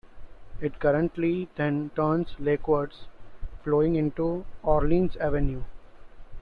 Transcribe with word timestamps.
It 0.59 0.79
currently 0.79 1.47
then 1.57 1.91
turns 1.95 2.29
lakewards, 2.39 3.05
flowing 3.63 3.95
into 3.95 4.45
Orleans 4.63 5.15
Avenue. 5.17 5.61